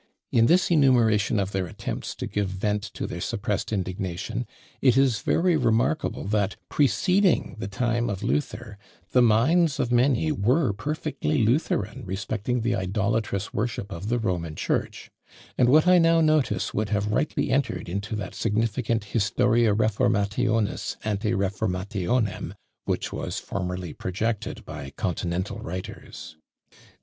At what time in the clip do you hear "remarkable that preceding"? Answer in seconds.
5.55-7.55